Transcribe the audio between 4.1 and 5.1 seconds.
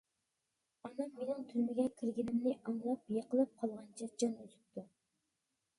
جان ئۈزۈپتۇ.